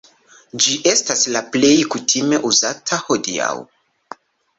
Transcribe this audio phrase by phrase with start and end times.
[0.63, 3.51] Ĝi estas la plej kutime uzata hodiaŭ.